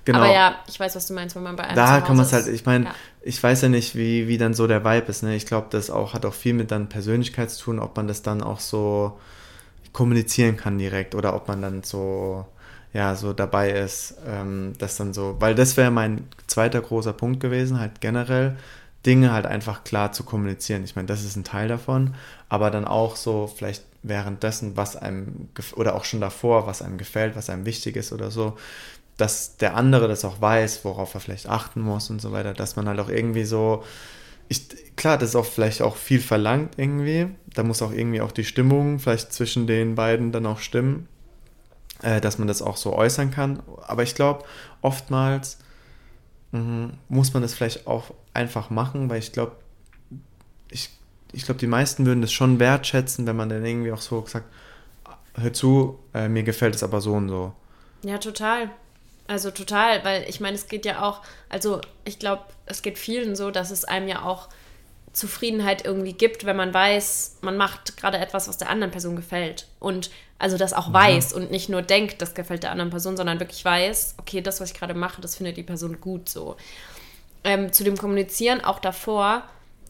[0.05, 0.19] Genau.
[0.19, 2.33] Aber ja, ich weiß, was du meinst, wenn man bei einem da kann man es
[2.33, 2.91] halt, ich meine, Ja.
[3.21, 5.21] ich weiß ja nicht, wie, wie dann so der Vibe ist.
[5.23, 5.35] Ne?
[5.35, 8.21] Ich glaube, das auch hat auch viel mit dann Persönlichkeit zu tun, ob man das
[8.23, 9.19] dann auch so
[9.93, 12.45] kommunizieren kann direkt oder ob man dann so,
[12.93, 17.39] ja, so dabei ist, ähm, das dann so, weil das wäre mein zweiter großer Punkt
[17.39, 18.55] gewesen, halt generell
[19.05, 20.83] Dinge halt einfach klar zu kommunizieren.
[20.83, 22.15] Ich meine, das ist ein Teil davon,
[22.49, 27.35] aber dann auch so vielleicht währenddessen, was einem oder auch schon davor, was einem gefällt,
[27.35, 28.57] was einem wichtig ist oder so,
[29.17, 32.75] dass der andere das auch weiß, worauf er vielleicht achten muss und so weiter, dass
[32.75, 33.83] man halt auch irgendwie so,
[34.47, 38.31] ich, klar, das ist auch vielleicht auch viel verlangt irgendwie, da muss auch irgendwie auch
[38.31, 41.07] die Stimmung vielleicht zwischen den beiden dann auch stimmen,
[42.01, 44.45] äh, dass man das auch so äußern kann, aber ich glaube,
[44.81, 45.57] oftmals
[46.51, 49.55] muss man das vielleicht auch einfach machen, weil ich glaube,
[50.71, 50.89] ich,
[51.31, 54.45] ich glaube, die meisten würden das schon wertschätzen, wenn man dann irgendwie auch so sagt,
[55.35, 57.53] hör zu, äh, mir gefällt es aber so und so.
[58.03, 58.71] Ja, total.
[59.27, 63.35] Also total, weil ich meine, es geht ja auch, also ich glaube, es geht vielen
[63.35, 64.49] so, dass es einem ja auch
[65.13, 69.67] Zufriedenheit irgendwie gibt, wenn man weiß, man macht gerade etwas, was der anderen Person gefällt.
[69.79, 73.39] Und also das auch weiß und nicht nur denkt, das gefällt der anderen Person, sondern
[73.39, 76.55] wirklich weiß, okay, das, was ich gerade mache, das findet die Person gut so.
[77.43, 79.43] Ähm, zu dem Kommunizieren auch davor,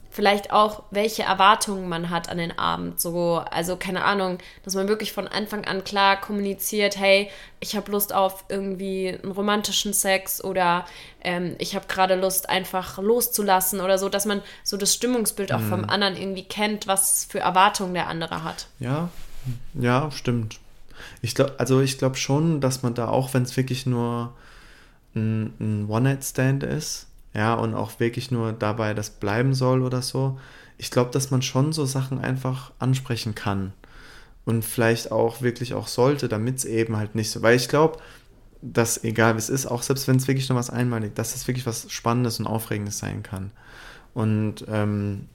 [0.09, 2.99] vielleicht auch, welche Erwartungen man hat an den Abend.
[2.99, 7.91] So, also keine Ahnung, dass man wirklich von Anfang an klar kommuniziert, hey, ich habe
[7.91, 10.85] Lust auf irgendwie einen romantischen Sex oder
[11.21, 15.61] ähm, ich habe gerade Lust, einfach loszulassen oder so, dass man so das Stimmungsbild auch
[15.61, 18.67] vom anderen irgendwie kennt, was für Erwartungen der andere hat.
[18.79, 19.09] Ja,
[19.73, 20.59] ja, stimmt.
[21.21, 24.33] Ich glaube, also ich glaube schon, dass man da auch, wenn es wirklich nur
[25.15, 27.08] ein, ein One-Night-Stand ist,
[27.39, 30.37] ja, und auch wirklich nur dabei das bleiben soll oder so,
[30.77, 33.71] ich glaube, dass man schon so Sachen einfach ansprechen kann.
[34.43, 37.97] Und vielleicht auch wirklich auch sollte, damit es eben halt nicht so, weil ich glaube,
[38.61, 41.47] dass egal wie es ist, auch selbst wenn es wirklich nur was einmalig, dass es
[41.47, 43.51] wirklich was Spannendes und Aufregendes sein kann.
[44.13, 45.29] Und ähm,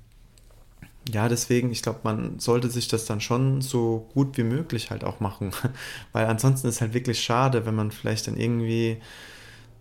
[1.11, 5.05] ja, deswegen, ich glaube, man sollte sich das dann schon so gut wie möglich halt
[5.05, 5.53] auch machen.
[6.12, 8.99] Weil ansonsten ist halt wirklich schade, wenn man vielleicht dann irgendwie,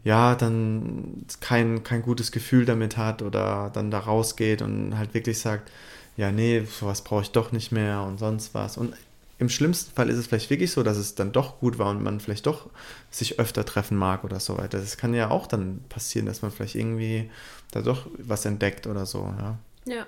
[0.04, 5.40] ja, dann kein, kein gutes Gefühl damit hat oder dann da rausgeht und halt wirklich
[5.40, 5.72] sagt,
[6.18, 8.78] ja, nee, sowas brauche ich doch nicht mehr und sonst was.
[8.78, 8.94] Und
[9.40, 12.04] im schlimmsten Fall ist es vielleicht wirklich so, dass es dann doch gut war und
[12.04, 12.70] man vielleicht doch
[13.12, 14.80] sich öfter treffen mag oder so weiter.
[14.80, 17.30] Das kann ja auch dann passieren, dass man vielleicht irgendwie
[17.72, 19.58] da doch was entdeckt oder so, ja.
[19.86, 20.06] Ja.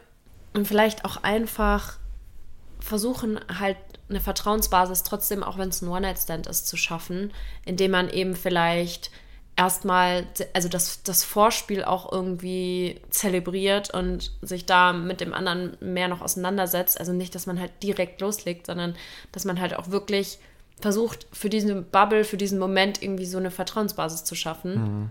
[0.53, 1.97] Und vielleicht auch einfach
[2.79, 3.77] versuchen halt
[4.07, 7.33] eine Vertrauensbasis trotzdem, auch wenn es ein One-Night-Stand ist, zu schaffen,
[7.65, 9.09] indem man eben vielleicht
[9.55, 16.07] erstmal, also das, das Vorspiel auch irgendwie zelebriert und sich da mit dem anderen mehr
[16.07, 16.99] noch auseinandersetzt.
[16.99, 18.95] Also nicht, dass man halt direkt loslegt, sondern
[19.31, 20.39] dass man halt auch wirklich
[20.81, 24.73] versucht, für diese Bubble, für diesen Moment irgendwie so eine Vertrauensbasis zu schaffen.
[24.73, 25.09] Mhm.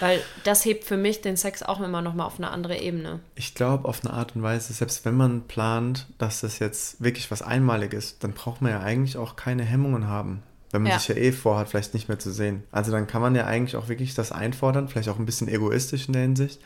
[0.00, 3.20] Weil das hebt für mich den Sex auch immer noch mal auf eine andere Ebene.
[3.36, 7.30] Ich glaube, auf eine Art und Weise, selbst wenn man plant, dass das jetzt wirklich
[7.30, 10.42] was Einmaliges ist, dann braucht man ja eigentlich auch keine Hemmungen haben.
[10.72, 10.98] Wenn man ja.
[10.98, 12.64] sich ja eh vorhat, vielleicht nicht mehr zu sehen.
[12.72, 16.06] Also dann kann man ja eigentlich auch wirklich das einfordern, vielleicht auch ein bisschen egoistisch
[16.08, 16.60] in der Hinsicht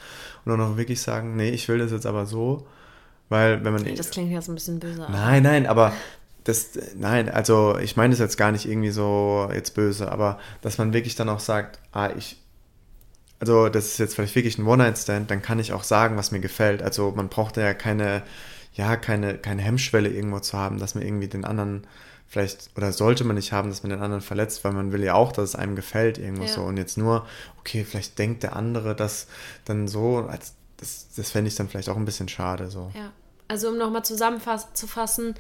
[0.45, 2.67] und dann auch wirklich sagen, nee, ich will das jetzt aber so,
[3.29, 3.95] weil wenn man...
[3.95, 5.07] Das klingt jetzt ein bisschen böse.
[5.11, 5.93] Nein, nein, aber
[6.45, 10.79] das, nein, also ich meine es jetzt gar nicht irgendwie so jetzt böse, aber dass
[10.79, 12.41] man wirklich dann auch sagt, ah, ich,
[13.39, 16.41] also das ist jetzt vielleicht wirklich ein One-Night-Stand, dann kann ich auch sagen, was mir
[16.41, 16.83] gefällt.
[16.83, 18.23] Also man braucht ja keine,
[18.75, 21.87] ja, keine, keine Hemmschwelle irgendwo zu haben, dass man irgendwie den anderen
[22.31, 25.15] vielleicht, oder sollte man nicht haben, dass man den anderen verletzt, weil man will ja
[25.15, 26.49] auch, dass es einem gefällt irgendwo ja.
[26.49, 26.63] so.
[26.63, 27.27] Und jetzt nur,
[27.59, 29.27] okay, vielleicht denkt der andere das
[29.65, 32.93] dann so, als das, das fände ich dann vielleicht auch ein bisschen schade so.
[32.95, 33.11] Ja,
[33.49, 35.35] also um nochmal zusammenzufassen,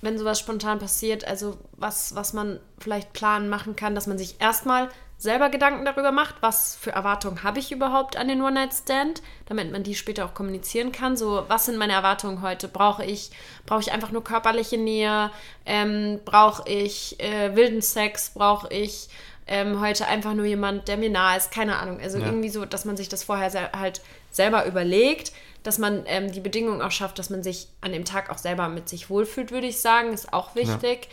[0.00, 4.40] wenn sowas spontan passiert, also was, was man vielleicht planen machen kann, dass man sich
[4.40, 9.72] erstmal selber Gedanken darüber macht, was für Erwartungen habe ich überhaupt an den One-Night-Stand, damit
[9.72, 11.16] man die später auch kommunizieren kann.
[11.16, 12.68] So, was sind meine Erwartungen heute?
[12.68, 13.32] Brauche ich,
[13.66, 15.32] brauche ich einfach nur körperliche Nähe?
[15.66, 18.30] Ähm, brauche ich äh, wilden Sex?
[18.30, 19.08] Brauche ich
[19.48, 21.50] ähm, heute einfach nur jemand, der mir nahe ist?
[21.50, 22.00] Keine Ahnung.
[22.00, 22.26] Also ja.
[22.26, 24.00] irgendwie so, dass man sich das vorher se halt
[24.30, 25.32] selber überlegt,
[25.64, 28.68] dass man ähm, die Bedingungen auch schafft, dass man sich an dem Tag auch selber
[28.68, 31.08] mit sich wohlfühlt, würde ich sagen, ist auch wichtig.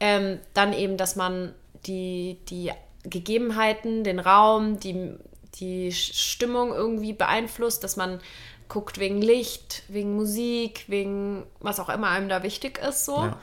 [0.00, 0.08] Ja.
[0.08, 1.54] Ähm, dann eben, dass man
[1.86, 2.72] die, die
[3.04, 5.14] Gegebenheiten, den Raum, die,
[5.56, 8.20] die Stimmung irgendwie beeinflusst, dass man
[8.68, 13.16] guckt wegen Licht, wegen Musik, wegen was auch immer einem da wichtig ist, so.
[13.16, 13.38] Ja.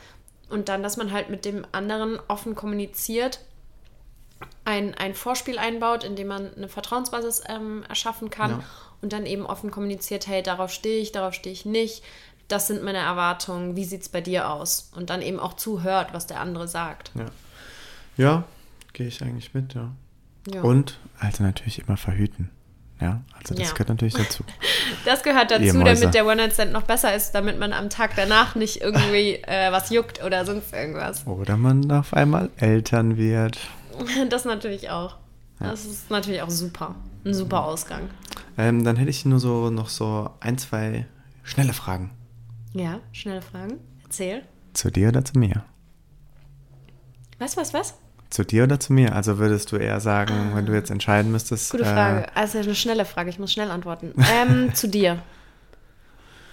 [0.50, 3.40] Und dann, dass man halt mit dem anderen offen kommuniziert,
[4.66, 8.64] ein, ein Vorspiel einbaut, in dem man eine Vertrauensbasis ähm, erschaffen kann ja.
[9.02, 12.04] und dann eben offen kommuniziert, hey, darauf stehe ich, darauf stehe ich nicht,
[12.48, 14.92] das sind meine Erwartungen, wie sieht es bei dir aus?
[14.96, 17.12] Und dann eben auch zuhört, was der andere sagt.
[17.16, 17.26] Ja,
[18.18, 18.44] ja
[18.94, 19.92] gehe ich eigentlich mit, ja.
[20.52, 20.62] ja.
[20.62, 22.50] Und also natürlich immer verhüten.
[23.02, 23.74] Ja, also das ja.
[23.74, 24.44] gehört natürlich dazu.
[25.06, 28.82] Das gehört dazu, damit der One-Night-Stand noch besser ist, damit man am Tag danach nicht
[28.82, 31.26] irgendwie äh, was juckt oder sonst irgendwas.
[31.26, 33.58] Oder man auf einmal Eltern wird.
[34.30, 35.18] Das natürlich auch.
[35.60, 35.72] Ja.
[35.72, 36.96] Das ist natürlich auch super.
[37.26, 38.10] Ein super Ausgang.
[38.58, 41.06] Ähm, dann hätte ich nur so noch so ein, zwei
[41.44, 42.12] schnelle Fragen.
[42.74, 43.80] Ja, schnelle Fragen.
[44.04, 44.44] Erzähl.
[44.74, 45.64] Zu dir oder zu mir?
[47.40, 47.96] Was, was, was?
[48.32, 49.14] Zu dir oder zu mir?
[49.14, 50.56] Also würdest du eher sagen, ah.
[50.56, 51.70] wenn du jetzt entscheiden müsstest.
[51.70, 52.24] Gute Frage.
[52.24, 54.14] Äh, also eine schnelle Frage, ich muss schnell antworten.
[54.34, 55.22] Ähm, zu dir.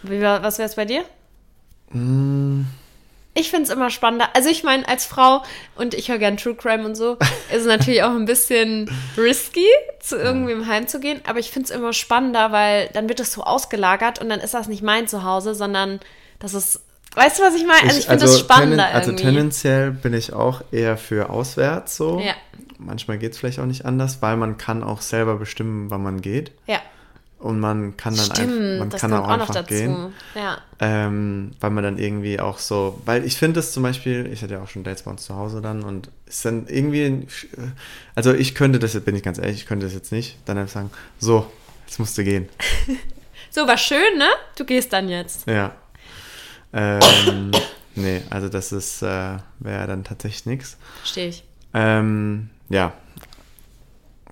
[0.02, 1.04] Wie, was wäre es bei dir?
[1.92, 2.62] Mm.
[3.34, 4.30] Ich finde es immer spannender.
[4.34, 5.44] Also ich meine, als Frau,
[5.76, 7.16] und ich höre gern True Crime und so,
[7.52, 9.66] ist es natürlich auch ein bisschen risky,
[10.00, 11.20] zu irgendwem heimzugehen.
[11.28, 14.54] Aber ich finde es immer spannender, weil dann wird es so ausgelagert und dann ist
[14.54, 16.00] das nicht mein Zuhause, sondern
[16.40, 16.80] das ist
[17.18, 17.82] Weißt du, was ich meine?
[17.82, 21.30] Also ich, ich finde also das spannender tenden, Also tendenziell bin ich auch eher für
[21.30, 22.20] auswärts so.
[22.20, 22.34] Ja.
[22.78, 26.20] Manchmal geht es vielleicht auch nicht anders, weil man kann auch selber bestimmen, wann man
[26.20, 26.52] geht.
[26.68, 26.80] Ja.
[27.40, 30.12] Und man kann dann Stimmt, einfach, man kann auch, auch einfach gehen.
[30.36, 30.58] Ja.
[30.78, 34.54] Ähm, weil man dann irgendwie auch so, weil ich finde es zum Beispiel, ich hatte
[34.54, 37.26] ja auch schon Dates bei uns zu Hause dann und ist dann irgendwie,
[38.14, 40.56] also ich könnte das, jetzt bin ich ganz ehrlich, ich könnte das jetzt nicht, dann
[40.56, 41.50] einfach sagen, so,
[41.86, 42.48] jetzt musst du gehen.
[43.50, 44.28] so, war schön, ne?
[44.56, 45.48] Du gehst dann jetzt.
[45.48, 45.74] Ja.
[46.72, 47.50] Ähm,
[47.94, 50.76] nee, also das ist, äh, wäre dann tatsächlich nichts.
[50.98, 51.44] Verstehe ich.
[51.74, 52.92] Ähm, ja,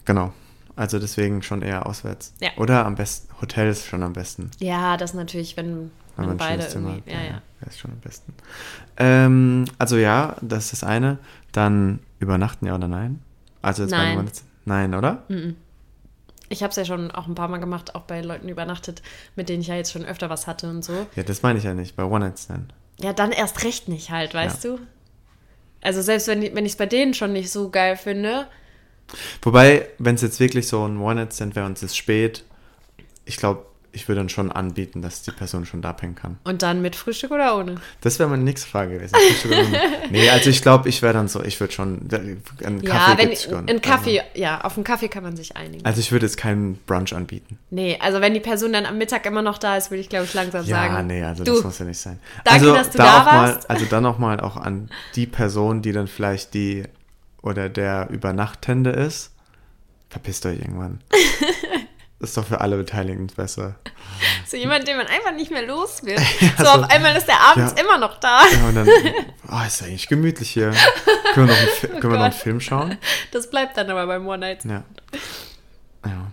[0.04, 0.32] genau.
[0.74, 2.34] Also deswegen schon eher auswärts.
[2.40, 2.50] Ja.
[2.56, 4.50] Oder am besten, Hotel ist schon am besten.
[4.58, 7.42] Ja, das natürlich, wenn, wenn, wenn beide irgendwie, Zimmer, ja, ja.
[7.60, 7.66] ja.
[7.66, 8.34] ist schon am besten.
[8.98, 11.18] Ähm, also ja, das ist das eine.
[11.52, 13.22] Dann übernachten ja oder nein?
[13.62, 14.30] Also jetzt nein.
[14.66, 15.22] Nein, oder?
[15.28, 15.56] Mhm.
[16.48, 19.02] Ich habe es ja schon auch ein paar Mal gemacht, auch bei Leuten übernachtet,
[19.34, 21.06] mit denen ich ja jetzt schon öfter was hatte und so.
[21.16, 22.72] Ja, das meine ich ja nicht, bei One Night Stand.
[23.00, 24.70] Ja, dann erst recht nicht halt, weißt ja.
[24.70, 24.78] du?
[25.82, 28.46] Also selbst wenn, wenn ich es bei denen schon nicht so geil finde.
[29.42, 32.44] Wobei, wenn es jetzt wirklich so ein One Night Stand wäre und es ist spät,
[33.24, 36.36] ich glaube, ich würde dann schon anbieten, dass die Person schon da pennen kann.
[36.44, 37.76] Und dann mit Frühstück oder ohne?
[38.02, 39.16] Das wäre meine nächste Frage gewesen.
[40.10, 42.06] nee, also ich glaube, ich wäre dann so, ich würde schon,
[42.62, 43.68] einen ja, Kaffee wenn, schon.
[43.68, 44.30] Einen Kaffee, also.
[44.34, 45.82] ja, auf einen Kaffee kann man sich einigen.
[45.86, 47.58] Also ich würde jetzt keinen Brunch anbieten.
[47.70, 50.26] Nee, also wenn die Person dann am Mittag immer noch da ist, würde ich glaube
[50.26, 50.94] ich langsam ja, sagen.
[50.94, 52.20] Ja, nee, also du, das muss ja nicht sein.
[52.44, 53.68] Danke, also, dass du da, da warst.
[53.68, 56.84] Mal, also dann nochmal auch an die Person, die dann vielleicht die
[57.40, 59.32] oder der Übernachtende ist.
[60.10, 61.00] Verpisst euch irgendwann.
[62.18, 63.76] Ist doch für alle Beteiligten besser.
[64.46, 66.20] So jemand, den man einfach nicht mehr los wird.
[66.56, 67.84] So, so- auf einmal ist der abends Ja.
[67.84, 68.42] immer noch da.
[68.46, 68.88] Ja, und dann,
[69.50, 70.72] oh, ist ja eigentlich gemütlich hier.
[71.34, 72.32] Können wir noch einen, Fi- können wir noch einen.
[72.32, 72.96] Film schauen?
[73.32, 74.64] Das bleibt dann aber beim One Night.
[74.64, 74.84] Ja.
[76.06, 76.30] ja.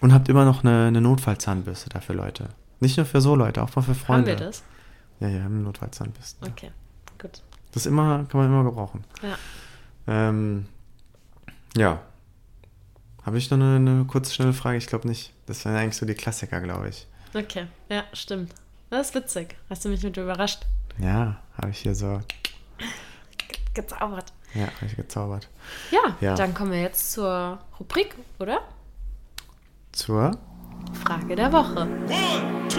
[0.00, 2.48] Und habt immer noch eine, eine Notfallzahnbürste dafür, Leute.
[2.80, 4.26] Nicht nur für so Leute, auch mal für Haben Freunde.
[4.32, 4.64] wir das?
[5.20, 6.48] Ja, ja, haben Notfallzahnbürsten.
[6.48, 6.72] Okay,
[7.22, 7.40] gut.
[7.72, 9.04] Das immer, kann man immer gebrauchen.
[9.22, 9.38] Ja.
[10.28, 10.66] Ähm,
[11.76, 12.00] ja.
[13.24, 14.76] Habe ich noch eine, eine kurze, schnelle Frage?
[14.78, 15.32] Ich glaube nicht.
[15.46, 17.06] Das wären eigentlich so die Klassiker, glaube ich.
[17.34, 18.52] Okay, ja, stimmt.
[18.90, 19.56] Das ist witzig.
[19.70, 20.66] Hast du mich mit überrascht?
[20.98, 22.20] Ja, habe ich hier so,
[23.72, 24.32] Gezaubert.
[24.54, 25.48] ja, habe ich gezaubert.
[25.90, 26.34] Ja, Ja.
[26.36, 28.60] dann kommen wir jetzt zur Rubrik, oder?
[29.90, 30.38] Zur
[31.02, 31.80] Frage der Woche.
[31.80, 32.78] One, two,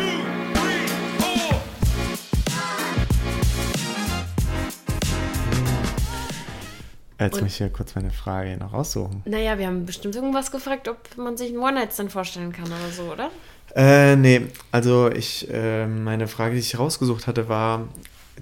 [7.19, 9.21] Jetzt Und- muss ich hier kurz meine Frage noch raussuchen.
[9.25, 13.03] Naja, wir haben bestimmt irgendwas gefragt, ob man sich einen One-Night-Stand vorstellen kann oder so,
[13.11, 13.31] oder?
[13.75, 17.87] Äh, nee, also ich, äh, meine Frage, die ich rausgesucht hatte, war,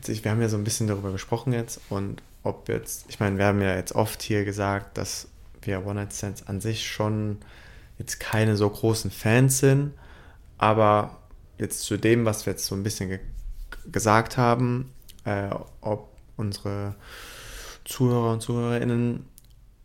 [0.07, 3.37] ich, wir haben ja so ein bisschen darüber gesprochen jetzt und ob jetzt, ich meine,
[3.37, 5.27] wir haben ja jetzt oft hier gesagt, dass
[5.61, 7.37] wir One-Night-Stands an sich schon
[7.99, 9.93] jetzt keine so großen Fans sind,
[10.57, 11.17] aber
[11.57, 13.19] jetzt zu dem, was wir jetzt so ein bisschen ge
[13.91, 14.91] gesagt haben,
[15.25, 15.49] äh,
[15.81, 16.95] ob unsere
[17.85, 19.27] Zuhörer und Zuhörerinnen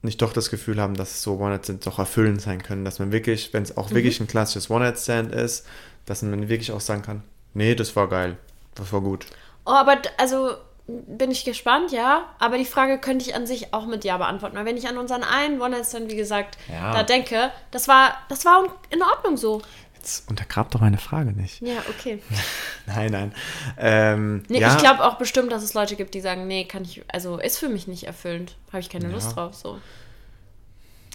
[0.03, 3.53] nicht doch das Gefühl haben, dass so One-Night-Stands doch erfüllend sein können, dass man wirklich,
[3.53, 5.67] wenn es auch wirklich ein klassisches One-Night-Stand ist,
[6.07, 7.23] dass man wirklich auch sagen kann,
[7.55, 8.37] nee, das war geil,
[8.77, 9.27] das war gut.
[9.67, 10.53] Oh, aber also
[10.87, 12.23] bin ich gespannt, ja.
[12.39, 14.57] Aber die Frage könnte ich an sich auch mit Ja beantworten.
[14.57, 16.93] Weil wenn ich an unseren einen One-Night-Stand, wie gesagt, Ja.
[16.95, 19.61] da denke, das war, das war in Ordnung so.
[19.99, 21.61] Jetzt untergrabt doch meine Frage nicht.
[21.61, 22.23] Ja, okay.
[22.87, 23.33] Nein, nein.
[23.77, 26.85] Ähm, Nee, ja, ich glaube auch bestimmt, dass es Leute gibt, die sagen, nee, kann
[26.85, 28.57] ich, also ist für mich nicht erfüllend.
[28.69, 29.11] Habe ich keine Ja.
[29.13, 29.79] Lust drauf, so.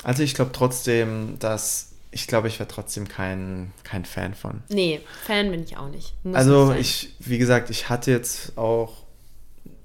[0.03, 4.61] Also ich glaube trotzdem, dass, ich glaube, ich wäre trotzdem kein, kein Fan von.
[4.69, 6.13] Nee, Fan bin ich auch nicht.
[6.23, 9.05] Muss Also nicht ich, wie gesagt, ich hatte jetzt auch,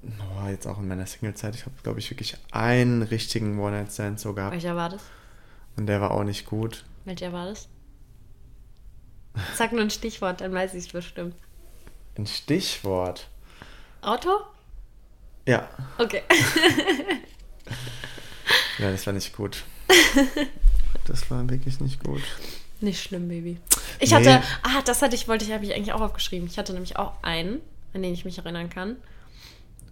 [0.03, 4.33] oh, jetzt auch in meiner Single-Zeit, ich habe, glaube ich, wirklich einen richtigen One-Night-Stand so
[4.33, 4.53] gehabt.
[4.53, 5.01] Welcher war das?
[5.77, 6.83] Und der war auch nicht gut.
[7.05, 7.67] Welcher war das?
[9.55, 11.35] Sag nur ein Stichwort, dann weiß ich es bestimmt.
[12.17, 13.27] Ein Stichwort.
[14.01, 14.29] Auto?
[15.47, 16.21] Ja, Okay.
[18.79, 19.63] ja, das war nicht gut.
[21.05, 22.21] Das war wirklich nicht gut.
[22.81, 23.59] Nicht schlimm, Baby.
[23.99, 24.17] Ich Nee.
[24.17, 26.47] hatte, ah, das hatte ich, wollte ich, habe ich eigentlich auch aufgeschrieben.
[26.47, 27.61] Ich hatte nämlich auch einen,
[27.93, 28.95] an den ich mich erinnern kann.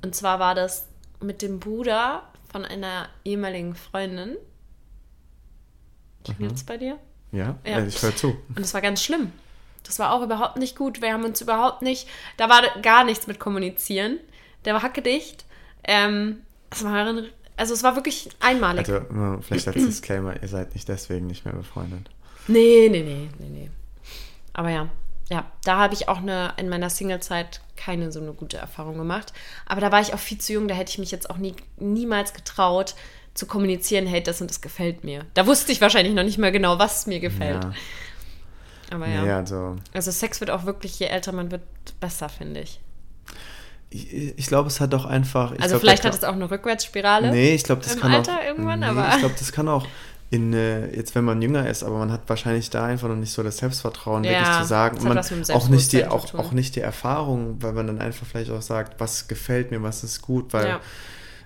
[0.04, 0.88] Und zwar war das
[1.20, 4.38] mit dem Bruder von einer ehemaligen Freundin.
[6.24, 7.00] Klingelt's bei dir?
[7.32, 7.84] Ja, Ja.
[7.86, 8.38] Ich höre zu.
[8.50, 9.32] Und das war ganz schlimm.
[9.84, 11.02] Das war auch überhaupt nicht gut.
[11.02, 14.20] Wir haben uns überhaupt nicht, da war gar nichts mit kommunizieren.
[14.66, 15.46] Der war hackedicht.
[15.84, 17.16] Ähm, es war,
[17.56, 18.90] also es war wirklich einmalig.
[18.90, 22.10] Also vielleicht als Disclaimer, ihr seid nicht deswegen nicht mehr befreundet.
[22.48, 23.70] Nee, nee, nee, nee, nee.
[24.54, 24.90] Aber ja,
[25.30, 29.34] ja, da habe ich auch eine, in meiner Single-Zeit keine so eine gute Erfahrung gemacht.
[29.66, 31.56] Aber da war ich auch viel zu jung, da hätte ich mich jetzt auch nie,
[31.78, 32.96] niemals getraut
[33.38, 35.24] zu kommunizieren, hey, das und das gefällt mir.
[35.36, 37.64] Da wusste ich wahrscheinlich noch nicht mehr genau, was mir gefällt.
[37.64, 37.72] Ja.
[38.92, 39.22] Aber ja.
[39.24, 41.62] Nee, also Also Sex wird auch wirklich, je älter man wird,
[42.00, 42.80] besser, finde ich.
[43.90, 45.52] ich, ich glaube, es hat doch einfach.
[45.52, 47.32] Also glaub, vielleicht hat es auch eine Rückwärtsspirale.
[47.32, 48.44] Nee, ich glaube, das im kann Alter auch.
[48.44, 49.86] irgendwann, nee, aber- Ich glaube, das kann auch
[50.30, 53.32] in, äh, jetzt wenn man jünger ist, aber man hat wahrscheinlich da einfach noch nicht
[53.32, 55.04] so das Selbstvertrauen, Ja, wirklich zu sagen.
[55.04, 58.62] man auch nicht die, auch, auch nicht die Erfahrung, weil man dann einfach vielleicht auch
[58.62, 60.68] sagt, was gefällt mir, was ist gut, weil.
[60.68, 60.80] Ja.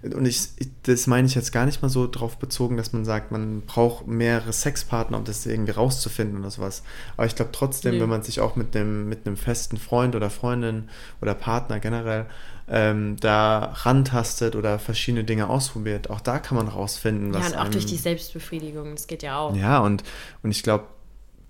[0.04, 0.48] Und ich,
[0.84, 4.08] das meine ich jetzt gar nicht mal so drauf bezogen, dass man sagt, man braucht
[4.08, 6.82] mehrere Sexpartner, um das irgendwie rauszufinden oder sowas.
[7.18, 8.02] Aber ich glaube trotzdem, Nee.
[8.02, 10.90] wenn man sich auch mit einem, mit einem festen Freund oder Freundin
[11.22, 12.26] oder Partner generell
[12.68, 17.58] ähm, da rantastet oder verschiedene Dinge ausprobiert, auch da kann man rausfinden, Ja, was und
[17.60, 19.56] auch durch einem- die Selbstbefriedigung, das geht ja auch.
[19.56, 20.04] ja, und,
[20.42, 20.86] und ich glaube,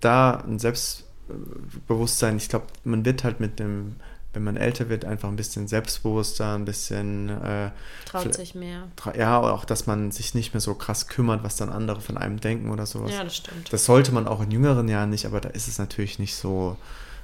[0.00, 3.96] da ein Selbstbewusstsein, ich glaube, man wird halt mit dem,
[4.34, 7.70] wenn man älter wird, einfach ein bisschen selbstbewusster, ein bisschen, äh,
[8.06, 8.88] Traut sich mehr.
[8.98, 12.16] tra- ja, auch, dass man sich nicht mehr so krass kümmert, was dann andere von
[12.16, 13.12] einem denken oder sowas.
[13.12, 13.72] Ja, das stimmt.
[13.72, 16.76] Das sollte man auch in jüngeren Jahren nicht, aber da ist es natürlich nicht so,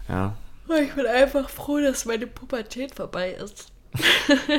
[0.09, 0.37] ja.
[0.83, 3.73] Ich bin einfach froh, dass meine Pubertät vorbei ist.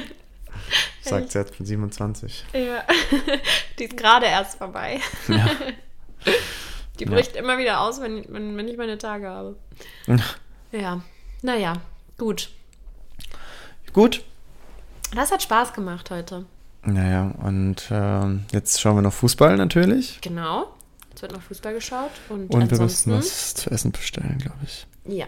[1.02, 2.46] Sagt sie jetzt mit 27.
[2.54, 2.84] Ja,
[3.80, 5.00] die ist gerade erst vorbei.
[5.28, 5.50] Ja.
[7.00, 7.12] Die Ja.
[7.12, 9.56] bricht immer wieder aus, wenn, wenn, wenn ich meine Tage habe.
[10.74, 11.02] Ja,
[11.42, 11.78] naja,
[12.20, 12.52] gut.
[13.94, 14.24] Gut.
[15.16, 16.46] Das hat Spaß gemacht heute.
[16.84, 20.22] Naja, und ähm, jetzt schauen wir noch Fußball natürlich.
[20.22, 20.68] Genau.
[21.10, 22.12] Jetzt wird noch Fußball geschaut.
[22.30, 24.86] Und, Und wir müssen was zu essen bestellen, glaube ich.
[25.06, 25.26] Ja,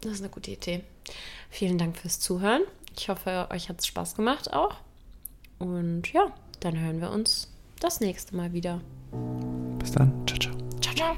[0.00, 0.84] das ist eine gute Idee.
[1.50, 2.62] Vielen Dank fürs Zuhören.
[2.96, 4.76] Ich hoffe, euch hat es Spaß gemacht auch.
[5.58, 8.80] Und ja, dann hören wir uns das nächste Mal wieder.
[9.78, 10.12] Bis dann.
[10.26, 10.54] Ciao, ciao.
[10.80, 11.16] Ciao, ciao.